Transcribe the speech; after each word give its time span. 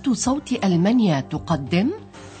إذاعة 0.00 0.14
صوت 0.14 0.64
ألمانيا 0.64 1.20
تقدم 1.20 1.90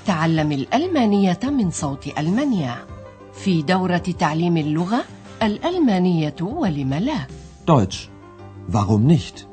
تعلم 0.06 0.52
الألمانية 0.52 1.40
من 1.44 1.70
صوت 1.70 2.18
ألمانيا 2.18 2.86
في 3.34 3.62
دورة 3.62 3.96
تعليم 4.18 4.56
اللغة 4.56 5.04
الألمانية 5.42 6.36
ولم 6.40 6.94
لا 6.94 7.26
Deutsch. 7.66 8.08
Warum 8.68 9.06
nicht? 9.06 9.46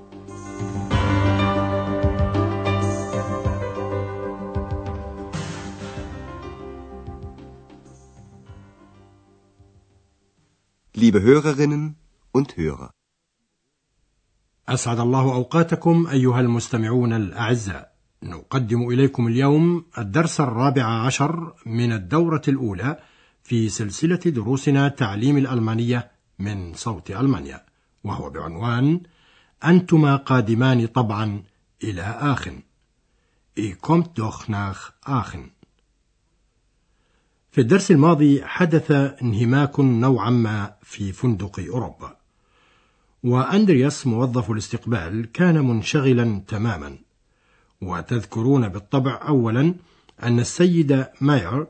Liebe 10.93 11.21
Hörerinnen 11.21 11.95
und 12.31 12.55
Hörer. 12.57 12.91
أسعد 14.69 14.99
الله 14.99 15.33
أوقاتكم 15.33 16.07
أيها 16.07 16.39
المستمعون 16.39 17.13
الأعزاء 17.13 17.96
نقدم 18.23 18.89
إليكم 18.89 19.27
اليوم 19.27 19.85
الدرس 19.97 20.41
الرابع 20.41 20.83
عشر 20.83 21.53
من 21.65 21.91
الدورة 21.91 22.41
الأولى 22.47 22.99
في 23.43 23.69
سلسلة 23.69 24.19
دروسنا 24.25 24.87
تعليم 24.87 25.37
الألمانية 25.37 26.11
من 26.39 26.73
صوت 26.73 27.11
ألمانيا 27.11 27.65
وهو 28.03 28.29
بعنوان 28.29 29.01
أنتما 29.65 30.15
قادمان 30.15 30.85
طبعا 30.87 31.43
إلى 31.83 32.01
آخن 32.01 32.61
كومت 33.81 34.17
دوخ 34.17 34.49
ناخ 34.49 34.91
آخن 35.03 35.49
في 37.51 37.61
الدرس 37.61 37.91
الماضي 37.91 38.45
حدث 38.45 38.91
انهماك 38.91 39.79
نوعا 39.79 40.29
ما 40.29 40.75
في 40.83 41.11
فندق 41.11 41.59
أوروبا 41.59 42.17
وأندرياس 43.23 44.07
موظف 44.07 44.51
الاستقبال 44.51 45.31
كان 45.31 45.65
منشغلا 45.67 46.41
تماما. 46.47 46.97
وتذكرون 47.81 48.69
بالطبع 48.69 49.27
أولا 49.27 49.75
أن 50.23 50.39
السيد 50.39 51.05
ماير 51.21 51.67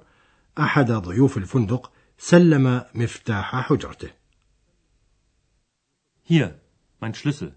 أحد 0.59 0.91
ضيوف 0.91 1.38
الفندق 1.38 1.91
سلم 2.17 2.83
مفتاح 2.95 3.55
حجرته 3.55 4.09
Hier, 6.30 6.59
mein 7.00 7.13
Schlüssel. 7.13 7.52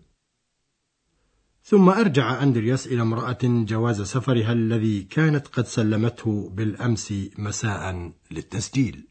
ثم 1.62 1.88
أرجع 1.88 2.42
أندرياس 2.42 2.86
إلى 2.86 3.02
امرأة 3.02 3.38
جواز 3.42 4.02
سفرها 4.02 4.52
الذي 4.52 5.02
كانت 5.02 5.46
قد 5.46 5.66
سلمته 5.66 6.48
بالأمس 6.48 7.14
مساء 7.38 8.12
للتسجيل 8.30 9.06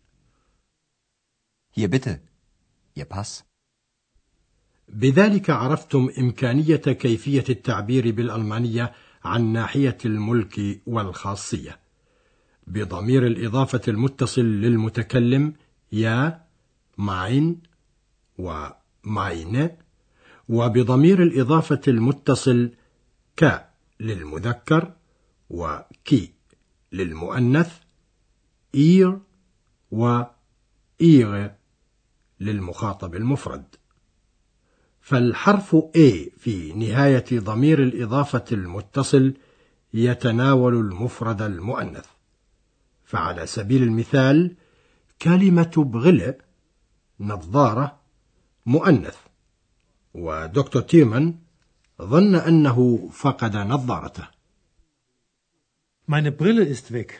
Hier 1.71 1.87
bitte. 1.87 2.19
Ihr 2.95 3.05
Pass. 3.05 3.43
بذلك 4.89 5.49
عرفتم 5.49 6.09
إمكانية 6.19 6.75
كيفية 6.75 7.43
التعبير 7.49 8.11
بالألمانية 8.11 8.93
عن 9.23 9.53
ناحية 9.53 9.97
الملك 10.05 10.81
والخاصية. 10.85 11.79
بضمير 12.67 13.27
الإضافة 13.27 13.81
المتصل 13.87 14.41
للمتكلم 14.41 15.53
يا 15.91 16.45
ماين 16.97 17.61
وماين 18.37 19.69
وبضمير 20.49 21.23
الإضافة 21.23 21.81
المتصل 21.87 22.71
ك 23.37 23.65
للمذكر 23.99 24.93
وكي 25.49 26.33
للمؤنث 26.91 27.79
إير 28.75 29.19
وإيغ 29.91 31.49
للمخاطب 32.39 33.15
المفرد. 33.15 33.75
فالحرف 35.09 35.75
A 35.75 36.39
في 36.39 36.73
نهاية 36.73 37.25
ضمير 37.33 37.83
الإضافة 37.83 38.45
المتصل 38.51 39.33
يتناول 39.93 40.73
المفرد 40.75 41.41
المؤنث. 41.41 42.05
فعلى 43.05 43.45
سبيل 43.45 43.83
المثال 43.83 44.55
كلمة 45.21 45.71
بغلة 45.77 46.35
نظارة 47.19 47.99
مؤنث. 48.65 49.17
ودكتور 50.13 50.81
تيرمان 50.81 51.35
ظن 52.01 52.35
أنه 52.35 53.09
فقد 53.11 53.55
نظارته. 53.55 54.27
Meine 56.07 56.31
Brille 56.31 56.63
ist 56.63 56.91
weg. 56.91 57.13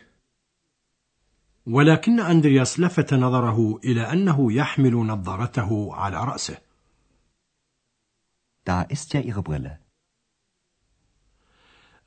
ولكن 1.66 2.19
أندرياس 2.19 2.80
لفت 2.80 3.13
نظره 3.13 3.80
إلى 3.84 4.02
أنه 4.02 4.53
يحمل 4.53 4.96
نظارته 4.96 5.96
على 5.96 6.24
رأسه. 6.24 6.69
Da 8.69 8.81
ist 8.84 9.13
ja 9.13 9.22
Ihre 9.22 9.41
Brille. 9.41 9.80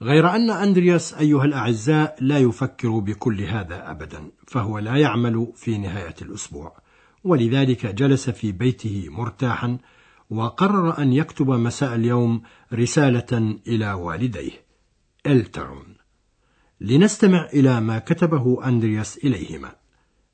غير 0.02 0.28
أن 0.36 0.50
أندرياس 0.50 1.14
أيها 1.14 1.44
الأعزاء 1.44 2.16
لا 2.20 2.38
يفكر 2.38 2.98
بكل 2.98 3.40
هذا 3.40 3.90
أبدا 3.90 4.30
فهو 4.46 4.78
لا 4.78 4.96
يعمل 4.96 5.52
في 5.56 5.78
نهاية 5.78 6.14
الأسبوع. 6.22 6.78
ولذلك 7.24 7.86
جلس 7.86 8.30
في 8.30 8.52
بيته 8.52 9.06
مرتاحا 9.10 9.78
وقرر 10.30 10.98
أن 10.98 11.12
يكتب 11.12 11.50
مساء 11.50 11.94
اليوم 11.94 12.42
رسالة 12.72 13.58
إلى 13.66 13.92
والديه 13.92 14.64
إلترون. 15.26 15.96
لنستمع 16.80 17.44
إلى 17.44 17.80
ما 17.80 17.98
كتبه 17.98 18.68
أندرياس 18.68 19.16
إليهما. 19.16 19.76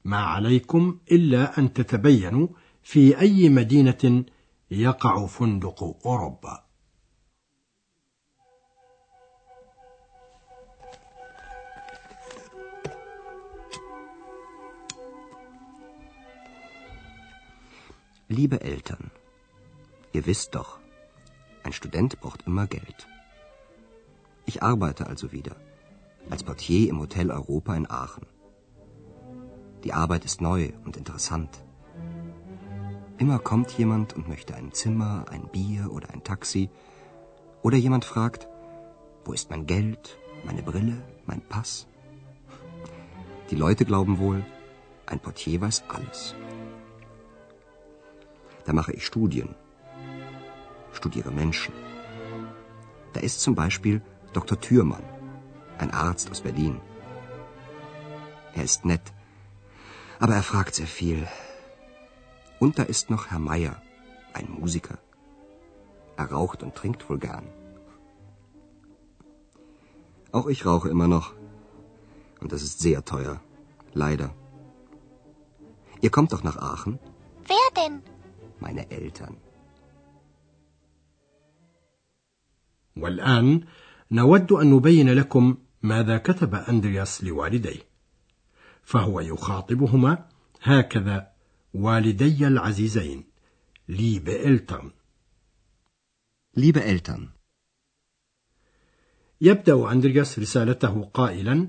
ما 0.04 0.18
عليكم 0.18 0.98
إلا 1.12 1.58
أن 1.58 1.72
تتبينوا 1.72 2.48
في 2.82 3.20
أي 3.20 3.48
مدينة 3.48 4.24
يقع 4.71 5.25
فندق 5.25 5.83
أوروبا 6.05 6.63
Liebe 18.29 18.61
Eltern, 18.61 19.11
ihr 20.11 20.25
wisst 20.25 20.55
doch, 20.55 20.79
ein 21.63 21.73
Student 21.73 22.19
braucht 22.19 22.47
immer 22.47 22.65
Geld. 22.65 23.07
Ich 24.45 24.63
arbeite 24.63 25.05
also 25.05 25.31
wieder 25.31 25.55
als 26.31 26.43
Portier 26.43 26.89
im 26.89 26.99
Hotel 26.99 27.29
Europa 27.29 27.75
in 27.75 27.89
Aachen. 27.89 28.25
Die 29.83 29.93
Arbeit 29.93 30.25
ist 30.25 30.41
neu 30.41 30.71
und 30.85 30.97
interessant. 30.97 31.63
Immer 33.18 33.40
kommt 33.40 33.72
jemand 33.72 34.12
und 34.12 34.28
möchte 34.28 34.54
ein 34.54 34.72
Zimmer, 34.72 35.26
ein 35.28 35.48
Bier 35.48 35.90
oder 35.90 36.10
ein 36.10 36.22
Taxi. 36.22 36.70
Oder 37.62 37.76
jemand 37.76 38.04
fragt, 38.04 38.48
wo 39.24 39.32
ist 39.32 39.50
mein 39.50 39.66
Geld, 39.66 40.16
meine 40.44 40.62
Brille, 40.62 41.02
mein 41.26 41.40
Pass? 41.40 41.88
Die 43.50 43.56
Leute 43.56 43.84
glauben 43.84 44.18
wohl, 44.20 44.44
ein 45.06 45.18
Portier 45.18 45.60
weiß 45.60 45.82
alles. 45.88 46.36
Da 48.64 48.72
mache 48.72 48.92
ich 48.92 49.04
Studien, 49.04 49.56
studiere 50.92 51.32
Menschen. 51.32 51.74
Da 53.14 53.20
ist 53.20 53.40
zum 53.40 53.56
Beispiel 53.56 54.00
Dr. 54.32 54.60
Thürmann, 54.60 55.02
ein 55.78 55.90
Arzt 55.90 56.30
aus 56.30 56.42
Berlin. 56.42 56.80
Er 58.54 58.62
ist 58.62 58.84
nett, 58.84 59.12
aber 60.20 60.34
er 60.34 60.44
fragt 60.44 60.76
sehr 60.76 60.86
viel. 60.86 61.26
Und 62.59 62.79
da 62.79 62.83
ist 62.83 63.09
noch 63.09 63.27
Herr 63.31 63.39
Meier, 63.39 63.75
ein 64.33 64.47
Musiker. 64.59 64.97
Er 66.17 66.27
raucht 66.31 66.63
und 66.63 66.75
trinkt 66.75 67.09
wohl 67.09 67.19
gern. 67.19 67.47
Auch 70.31 70.47
ich 70.47 70.65
rauche 70.65 70.89
immer 70.89 71.07
noch. 71.07 71.33
Und 72.41 72.51
das 72.51 72.63
ist 72.63 72.79
sehr 72.79 73.05
teuer. 73.05 73.41
Leider. 73.93 74.29
Ihr 76.01 76.11
kommt 76.11 76.33
doch 76.33 76.43
nach 76.43 76.57
Aachen? 76.57 76.99
Wer 77.51 77.67
denn? 77.79 78.01
Meine 78.59 78.91
Eltern. 78.91 79.37
والآن 82.97 83.65
نود 84.11 84.51
أن 84.51 84.71
نبين 84.71 85.09
لكم 85.09 85.57
ماذا 85.81 86.17
كتب 86.17 86.55
أندرياس 86.55 87.23
لوالديه 87.23 87.87
فهو 88.83 89.19
يخاطبهما 89.19 90.25
هكذا 90.61 91.27
والدي 91.78 92.46
العزيزين 92.46 93.24
ليب 93.88 94.28
إلترن 94.28 94.90
Liebe 96.56 96.80
Eltern, 96.80 97.28
يبدأ 99.40 99.92
أندرياس 99.92 100.38
رسالته 100.38 101.04
قائلا 101.14 101.68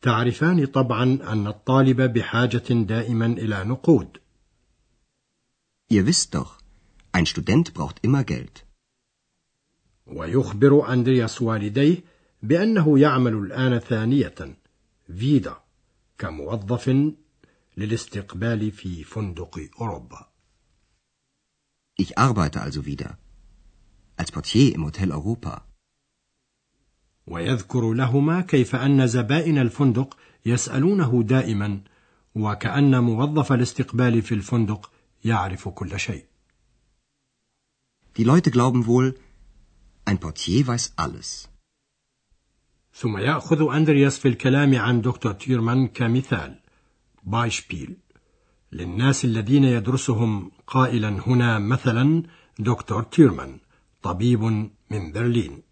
تعرفان 0.00 0.66
طبعا 0.66 1.02
أن 1.02 1.46
الطالب 1.46 2.00
بحاجة 2.00 2.72
دائما 2.72 3.26
إلى 3.26 3.64
نقود. 3.64 4.18
Ihr 5.88 6.06
wisst 6.06 6.34
doch, 6.34 6.58
ein 7.12 7.26
Student 7.26 7.74
braucht 7.74 7.98
immer 8.02 8.24
Geld. 8.24 8.64
ويخبر 10.06 10.92
أندرياس 10.92 11.42
والديه 11.42 12.04
بأنه 12.42 12.98
يعمل 12.98 13.32
الآن 13.32 13.78
ثانية 13.78 14.34
فيدا 15.16 15.56
كموظف 16.18 17.12
للاستقبال 17.76 18.70
في 18.70 19.04
فندق 19.04 19.68
أوروبا 19.80 20.32
Ich 22.00 22.18
arbeite 22.18 22.62
also 22.62 22.86
wieder. 22.86 23.18
Als 24.16 24.32
Portier 24.32 24.74
im 24.74 24.84
Hotel 24.84 25.12
Europa. 25.12 25.62
ويذكر 27.26 27.92
لهما 27.92 28.40
كيف 28.40 28.74
أن 28.76 29.06
زبائن 29.06 29.58
الفندق 29.58 30.16
يسألونه 30.46 31.22
دائما 31.22 31.80
وكأن 32.34 33.04
موظف 33.04 33.52
الاستقبال 33.52 34.22
في 34.22 34.34
الفندق 34.34 34.90
يعرف 35.24 35.68
كل 35.68 36.00
شيء. 36.00 36.24
Die 38.16 38.24
Leute 38.24 38.50
glauben 38.50 38.86
wohl, 38.86 39.14
ein 40.04 40.18
Portier 40.18 40.66
weiß 40.66 40.92
alles. 40.96 41.48
ثم 42.94 43.18
يأخذ 43.18 43.74
أندرياس 43.74 44.18
في 44.18 44.28
الكلام 44.28 44.74
عن 44.74 45.00
دكتور 45.00 45.32
تيرمان 45.32 45.88
كمثال 45.88 46.61
بايشبيل 47.22 47.96
للناس 48.72 49.24
الذين 49.24 49.64
يدرسهم 49.64 50.50
قائلا 50.66 51.08
هنا 51.08 51.58
مثلا 51.58 52.22
دكتور 52.58 53.02
تيرمان 53.02 53.60
طبيب 54.02 54.42
من 54.90 55.12
برلين 55.12 55.62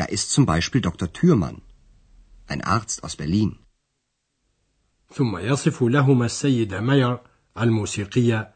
Da 0.00 0.04
ist 0.04 0.30
zum 0.30 0.46
Beispiel 0.46 0.80
Dr. 0.80 1.12
Thürmann, 1.12 1.60
ein 2.46 2.62
Arzt 2.62 3.02
aus 3.04 3.16
Berlin. 3.16 3.56
ثم 5.10 5.38
يصف 5.38 5.82
لهما 5.82 6.26
السيد 6.26 6.74
ماير 6.74 7.20
الموسيقية 7.58 8.54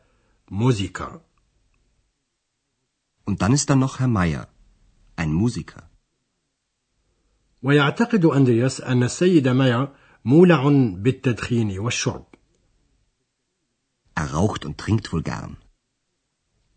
موزيكر. 0.50 1.20
Und 3.24 3.42
dann 3.42 3.52
ist 3.52 3.70
da 3.70 3.76
noch 3.76 3.98
Herr 4.00 4.08
Meyer, 4.08 4.48
ein 5.16 5.32
Musiker. 5.32 5.88
ويعتقد 7.62 8.24
أندرياس 8.24 8.80
أن 8.80 9.02
السيد 9.02 9.48
ماير 9.48 9.88
مولع 10.24 10.68
بالتدخين 10.94 11.78
والشرب. 11.78 12.24
Er 14.14 14.32
raucht 14.32 14.64
und 14.64 14.78
trinkt 14.78 15.12
wohl 15.12 15.22
gern. 15.22 15.56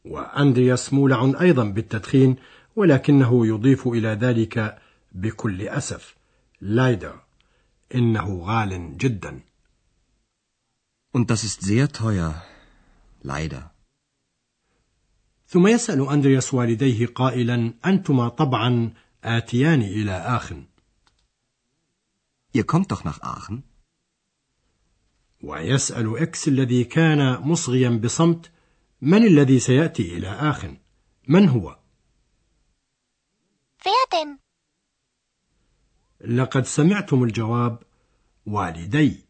وأندرياس 0.06 0.94
مولع 0.94 1.42
أيضا 1.42 1.64
بالتدخين 1.64 2.36
ولكنه 2.76 3.48
يضيف 3.48 3.88
إلى 3.88 4.08
ذلك 4.08 4.82
بكل 5.12 5.68
أسف 5.68 6.16
لايدر 6.62 7.20
إنه 7.96 8.40
غال 8.44 8.98
جدا 8.98 9.42
Und 11.14 11.32
das 11.32 11.44
ist 11.44 11.62
sehr 11.62 11.88
teuer. 11.90 12.44
Leider. 13.24 13.72
ثم 15.48 15.68
يسأل 15.68 16.10
أندرياس 16.10 16.54
والديه 16.54 17.06
قائلا 17.06 17.74
أنتما 17.86 18.30
طبعا 18.30 18.94
آتيان 19.24 19.82
إلى 19.82 20.12
آخن 20.12 20.64
Ihr 22.58 22.66
kommt 22.66 22.92
doch 22.92 23.04
nach 23.04 23.22
Aachen? 23.22 23.64
ويسأل 25.42 26.18
إكس 26.18 26.48
الذي 26.48 26.84
كان 26.84 27.42
مصغيا 27.42 27.90
بصمت 27.90 28.52
من 29.02 29.26
الذي 29.26 29.60
سيأتي 29.60 30.18
إلى 30.18 30.28
آخن؟ 30.28 30.78
من 31.28 31.50
هو؟ 31.50 31.80
Denn? 33.84 34.40
لقد 36.22 36.66
سمعتم 36.66 37.24
الجواب 37.24 37.84
والدي 38.46 39.26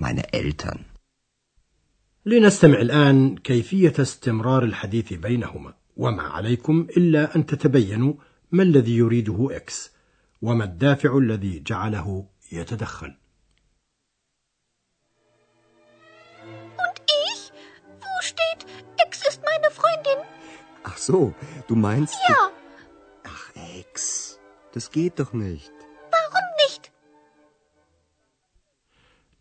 Meine 0.00 0.22
Eltern. 0.34 0.80
لنستمع 2.26 2.80
الآن 2.80 3.36
كيفية 3.36 3.92
استمرار 3.98 4.64
الحديث 4.64 5.12
بينهما 5.12 5.74
وما 5.96 6.22
عليكم 6.22 6.86
إلا 6.96 7.36
أن 7.36 7.46
تتبينوا 7.46 8.14
ما 8.52 8.62
الذي 8.62 8.96
يريده 8.96 9.56
إكس 9.56 9.92
وما 10.42 10.64
الدافع 10.64 11.18
الذي 11.18 11.60
جعله 11.66 12.26
يتدخل? 12.52 13.16
Ach 20.84 20.98
so, 20.98 21.34
du 21.68 21.76
meinst... 21.76 22.14
Ja, 22.28 22.50
Ach, 23.24 23.44
Ex. 23.78 24.38
Das 24.74 24.90
geht 24.90 25.18
doch 25.20 25.32
nicht. 25.32 25.72
warum 26.10 26.46
nicht? 26.66 26.92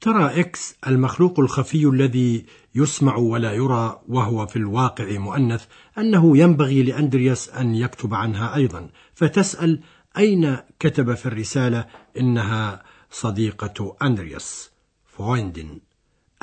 ترى 0.01 0.39
إكس 0.39 0.75
المخلوق 0.88 1.39
الخفي 1.39 1.86
الذي 1.86 2.45
يسمع 2.75 3.15
ولا 3.15 3.51
يرى 3.54 4.01
وهو 4.07 4.47
في 4.47 4.56
الواقع 4.56 5.18
مؤنث 5.18 5.65
أنه 5.97 6.38
ينبغي 6.38 6.83
لأندرياس 6.83 7.50
أن 7.50 7.75
يكتب 7.75 8.13
عنها 8.13 8.56
أيضا 8.56 8.89
فتسأل 9.13 9.83
أين 10.18 10.58
كتب 10.80 11.13
في 11.13 11.25
الرسالة 11.25 11.88
إنها 12.18 12.84
صديقة 13.12 13.98
أندرياس 14.02 14.72
فويندن 15.06 15.81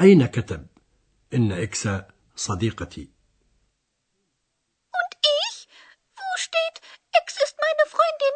أين 0.00 0.26
كتب 0.26 0.67
إن 1.35 1.53
إكس 1.53 1.88
صديقتي 2.37 3.09
Und 4.99 5.12
ich? 5.23 5.69
Wo 6.17 6.29
steht, 6.37 6.76
Ex 7.12 7.35
ist 7.44 7.56
meine 7.65 7.85
Freundin? 7.91 8.35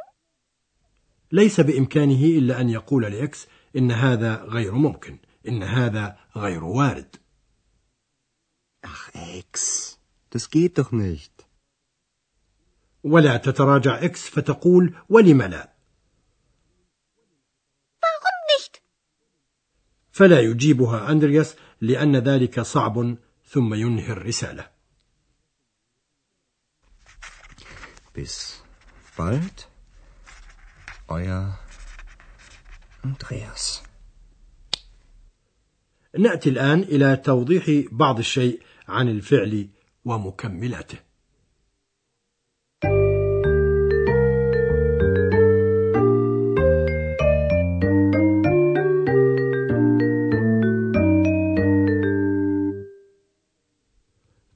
ليس 1.32 1.61
بإمكانه 1.61 2.25
إلا 2.25 2.61
أن 2.61 2.69
يقول 2.69 3.02
لإكس 3.02 3.46
إن 3.76 3.90
هذا 3.90 4.35
غير 4.44 4.73
ممكن 4.73 5.19
إن 5.49 5.62
هذا 5.62 6.17
غير 6.37 6.64
وارد 6.64 7.17
Ach, 8.85 9.11
Ex. 9.14 9.99
Das 10.31 10.50
geht 10.50 10.78
doch 10.78 10.90
nicht. 10.93 11.31
ولا 13.02 13.37
تتراجع 13.37 14.04
إكس 14.04 14.28
فتقول 14.28 14.94
ولم 15.08 15.43
لا? 15.43 15.72
فلا 20.12 20.40
يجيبها 20.40 21.10
أندرياس 21.10 21.56
لأن 21.81 22.16
ذلك 22.16 22.60
صعب 22.60 23.16
ثم 23.46 23.75
ينهي 23.75 24.12
الرسالة 24.12 24.72
Bis 28.14 28.62
bald. 29.16 29.66
Euer 31.08 31.58
Andreas. 33.04 33.82
نأتي 36.19 36.49
الآن 36.50 36.81
إلى 36.81 37.16
توضيح 37.16 37.88
بعض 37.93 38.19
الشيء 38.19 38.62
عن 38.88 39.08
الفعل 39.08 39.69
ومكملاته 40.04 40.99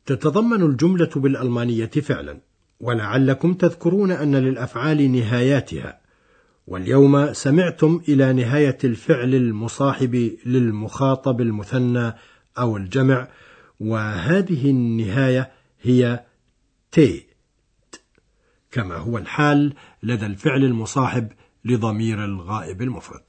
تتضمن 0.07 0.63
الجملة 0.63 1.11
بالألمانية 1.17 1.87
فعلا 1.87 2.41
ولعلكم 2.81 3.55
تذكرون 3.55 4.11
أن 4.11 4.37
للأفعال 4.37 5.13
نهاياتها. 5.13 6.01
واليوم 6.67 7.33
سمعتم 7.33 8.01
إلى 8.09 8.33
نهاية 8.33 8.79
الفعل 8.85 9.35
المصاحب 9.35 10.37
للمخاطب 10.47 11.41
المثنى 11.41 12.13
أو 12.59 12.77
الجمع 12.77 13.29
وهذه 13.81 14.71
النهاية 14.71 15.51
هي 15.83 16.25
تي 16.93 17.27
كما 18.71 18.97
هو 18.97 19.19
الحال 19.19 19.75
لدى 20.03 20.27
الفعل 20.27 20.65
المصاحب 20.65 21.29
لضمير 21.65 22.25
الغائب 22.25 22.83
المفرد. 22.83 23.23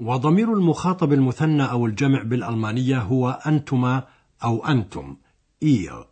وضمير 0.00 0.52
المخاطب 0.52 1.12
المثنى 1.12 1.70
أو 1.70 1.86
الجمع 1.86 2.22
بالألمانية 2.22 2.98
هو 2.98 3.30
أنتما 3.46 4.06
أو 4.44 4.66
أنتم. 4.66 5.16
إير 5.62 6.06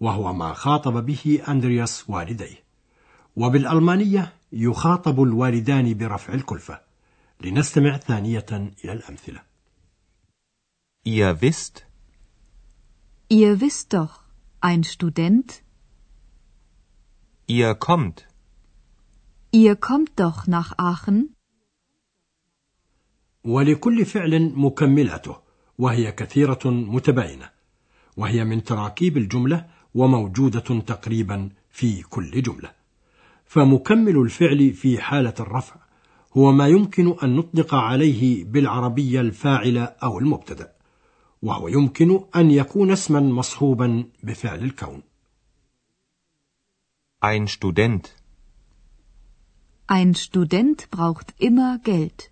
وهو 0.00 0.32
ما 0.32 0.52
خاطب 0.52 1.06
به 1.06 1.42
أندرياس 1.48 2.10
والديه. 2.10 2.64
وبالألمانية 3.36 4.32
يخاطب 4.52 5.22
الوالدان 5.22 5.94
برفع 5.94 6.34
الكلفة. 6.34 6.80
لنستمع 7.40 7.96
ثانية 7.96 8.46
إلى 8.84 8.92
الأمثلة. 8.92 9.40
Ihr 11.04 11.40
wisst, 11.40 11.86
Ihr 13.28 13.60
wisst 13.60 13.94
doch, 13.94 14.24
ein 14.60 14.84
Student, 14.84 15.62
ihr 17.46 17.74
kommt, 17.74 18.26
ihr 19.52 19.76
kommt 19.76 20.12
doch 20.20 20.46
nach 20.46 20.78
Aachen, 20.78 21.34
ولكل 23.44 24.04
فعل 24.04 24.52
مكملاته 24.54 25.36
وهي 25.78 26.12
كثيرة 26.12 26.60
متباينة. 26.66 27.50
وهي 28.20 28.44
من 28.44 28.64
تراكيب 28.64 29.16
الجملة 29.16 29.66
وموجودة 29.94 30.80
تقريبا 30.80 31.50
في 31.70 32.02
كل 32.02 32.42
جملة. 32.42 32.70
فمكمل 33.44 34.16
الفعل 34.16 34.72
في 34.72 34.98
حالة 34.98 35.34
الرفع 35.40 35.76
هو 36.36 36.52
ما 36.52 36.68
يمكن 36.68 37.16
أن 37.22 37.36
نطلق 37.36 37.74
عليه 37.74 38.44
بالعربية 38.44 39.20
الفاعل 39.20 39.78
أو 39.78 40.18
المبتدأ 40.18 40.72
وهو 41.42 41.68
يمكن 41.68 42.24
أن 42.36 42.50
يكون 42.50 42.90
اسما 42.90 43.20
مصحوبا 43.20 44.04
بفعل 44.22 44.64
الكون. 44.64 45.02
Ein 47.22 47.48
Student, 47.48 48.04
ein 49.86 50.14
Student 50.14 50.90
braucht 50.90 51.34
immer 51.38 51.78
Geld. 51.78 52.30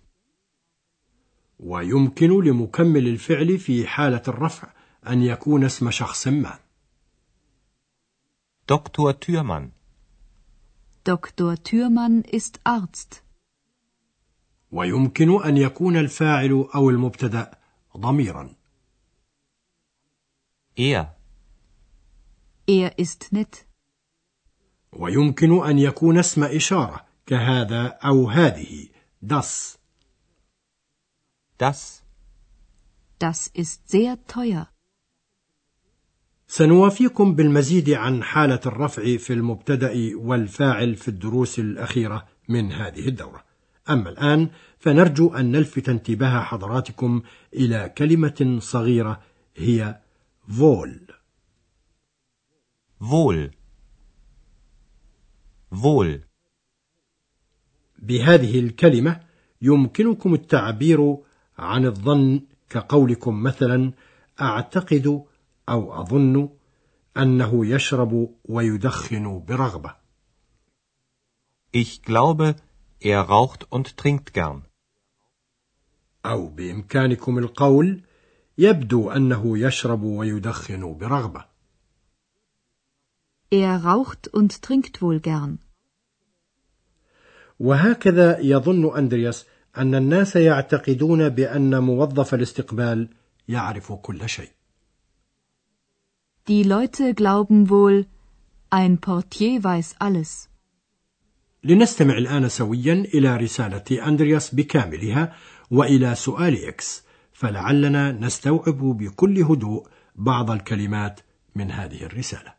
ويمكن 1.59 2.43
لمكمل 2.43 3.07
الفعل 3.07 3.57
في 3.57 3.87
حالة 3.87 4.23
الرفع 4.27 4.78
أن 5.07 5.21
يكون 5.21 5.63
اسم 5.65 5.91
شخص 5.91 6.27
ما 6.27 6.59
Dr. 8.67 9.13
Thürmann, 9.19 9.71
Dr. 11.03 11.55
Thürmann 11.63 12.23
ist 12.23 12.59
Arzt. 12.63 13.23
ويمكن 14.71 15.43
أن 15.43 15.57
يكون 15.57 15.97
الفاعل 15.97 16.69
أو 16.75 16.89
المبتدأ 16.89 17.51
ضميرا 17.97 18.55
Er. 20.77 21.15
Er 22.67 22.97
ist 22.97 23.33
nett. 23.33 23.65
ويمكن 24.91 25.65
أن 25.65 25.79
يكون 25.79 26.17
اسم 26.17 26.43
إشارة 26.43 27.05
كهذا 27.25 27.87
أو 27.87 28.29
هذه 28.29 28.89
das 29.21 29.77
Das. 31.57 32.03
Das 33.19 33.47
ist 33.47 33.89
sehr 33.89 34.25
teuer. 34.27 34.67
سنوافيكم 36.51 37.35
بالمزيد 37.35 37.89
عن 37.89 38.23
حالة 38.23 38.59
الرفع 38.65 39.17
في 39.17 39.33
المبتدأ 39.33 39.93
والفاعل 40.15 40.95
في 40.95 41.07
الدروس 41.07 41.59
الأخيرة 41.59 42.27
من 42.49 42.71
هذه 42.71 43.07
الدورة 43.07 43.43
أما 43.89 44.09
الآن 44.09 44.49
فنرجو 44.79 45.33
أن 45.33 45.51
نلفت 45.51 45.89
انتباه 45.89 46.39
حضراتكم 46.39 47.21
إلى 47.53 47.93
كلمة 47.97 48.57
صغيرة 48.61 49.19
هي 49.55 49.99
فول 50.47 50.99
Wohl. 53.01 53.49
Wohl. 55.71 56.19
بهذه 57.99 58.59
الكلمة 58.59 59.19
يمكنكم 59.61 60.33
التعبير 60.33 61.17
عن 61.57 61.85
الظن 61.85 62.41
كقولكم 62.69 63.43
مثلا 63.43 63.91
أعتقد 64.41 65.23
أو 65.69 66.01
أظن 66.01 66.49
أنه 67.17 67.65
يشرب 67.65 68.35
ويدخن 68.45 69.45
برغبة 69.47 69.95
Ich 71.71 72.01
glaube, 72.01 72.55
er 72.99 73.21
raucht 73.21 73.71
und 73.71 73.97
trinkt 73.97 74.33
gern. 74.33 74.63
أو 76.25 76.47
بإمكانكم 76.47 77.37
القول 77.37 78.01
يبدو 78.57 79.11
أنه 79.11 79.57
يشرب 79.57 80.03
ويدخن 80.03 80.93
برغبة 80.97 81.45
Er 83.51 83.83
raucht 83.83 84.27
und 84.27 84.61
trinkt 84.61 85.01
wohl 85.01 85.19
gern. 85.19 85.59
وهكذا 87.59 88.39
يظن 88.39 88.97
أندرياس 88.97 89.45
أن 89.77 89.95
الناس 89.95 90.35
يعتقدون 90.35 91.29
بأن 91.29 91.83
موظف 91.83 92.33
الاستقبال 92.33 93.09
يعرف 93.47 93.91
كل 93.91 94.29
شيء 94.29 94.58
Die 96.49 96.63
Leute 96.63 97.13
glauben 97.13 97.69
wohl, 97.69 98.07
ein 98.71 98.97
Portier 98.97 99.63
weiß 99.63 99.95
alles. 99.99 100.49
لنستمع 101.63 102.17
الآن 102.17 102.49
سويا 102.49 102.93
إلى 102.93 103.37
رسالة 103.37 104.07
أندرياس 104.07 104.55
بكاملها 104.55 105.33
وإلى 105.71 106.15
سؤال 106.15 106.65
إكس 106.65 107.03
فلعلنا 107.33 108.11
نستوعب 108.11 108.79
بكل 108.97 109.43
هدوء 109.43 109.87
بعض 110.15 110.51
الكلمات 110.51 111.19
من 111.55 111.71
هذه 111.71 112.03
الرسالة 112.03 112.58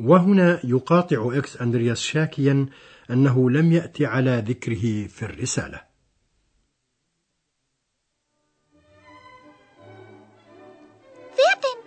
وهنا 0.00 0.60
يقاطع 0.64 1.38
إكس 1.38 1.56
أندرياس 1.56 2.00
شاكيا 2.00 2.66
أنه 3.10 3.50
لم 3.50 3.72
يأتي 3.72 4.06
على 4.06 4.44
ذكره 4.46 5.06
في 5.06 5.22
الرسالة 5.22 5.80
Wer 11.38 11.54
denn? 11.64 11.80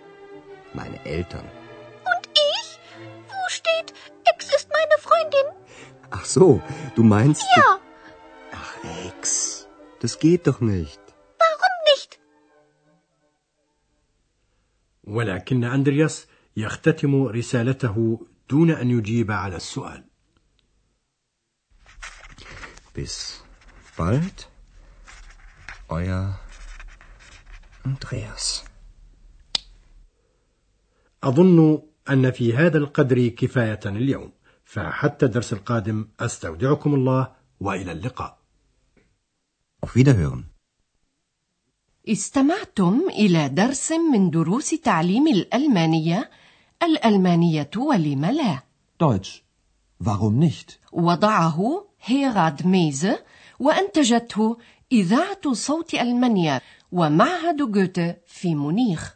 Meine 0.80 0.98
Eltern. 1.16 1.46
Und 2.12 2.24
ich? 2.52 2.68
Wo 3.32 3.40
steht, 3.58 3.88
Ex 4.32 4.38
ist 4.56 4.68
meine 4.78 4.96
Freundin? 5.06 5.46
Ach 6.10 6.24
so, 6.24 6.62
du 6.96 7.02
meinst... 7.02 7.44
Ja, 7.56 7.78
Ach, 8.52 8.72
Ex. 9.08 9.66
Das 10.00 10.18
geht 10.18 10.46
doch 10.46 10.60
nicht. 10.60 11.00
warum 11.38 11.74
nicht? 11.94 12.18
ولكن 15.04 15.64
أندرياس 15.64 16.26
يختتم 16.57 17.23
رسالته 17.23 18.25
دون 18.49 18.71
أن 18.71 18.89
يجيب 18.89 19.31
على 19.31 19.55
السؤال 19.55 20.03
Bis 22.95 23.43
bald, 23.97 24.47
euer 25.89 26.39
Andreas. 27.85 28.63
أظن 31.23 31.81
أن 32.09 32.31
في 32.31 32.53
هذا 32.53 32.77
القدر 32.77 33.27
كفاية 33.27 33.79
اليوم 33.85 34.31
فحتى 34.63 35.25
الدرس 35.25 35.53
القادم 35.53 36.07
أستودعكم 36.19 36.93
الله 36.95 37.35
وإلى 37.59 37.91
اللقاء 37.91 38.37
Auf 39.85 39.95
Wiederhören. 39.95 40.43
استمعتم 42.07 43.01
إلى 43.09 43.49
درس 43.49 43.91
من 43.91 44.29
دروس 44.29 44.69
تعليم 44.69 45.27
الألمانية 45.27 46.29
الألمانية 46.83 47.69
ولم 47.77 48.25
لا 48.25 48.59
Deutsch. 49.03 49.43
Warum 50.03 50.39
nicht? 50.39 50.79
وضعه 50.91 51.85
هيراد 52.03 52.67
ميزه 52.67 53.23
وأنتجته 53.59 54.57
إذاعة 54.91 55.53
صوت 55.53 55.93
ألمانيا 55.93 56.61
ومعهد 56.91 57.71
جوته 57.71 58.15
في 58.27 58.55
مونيخ 58.55 59.15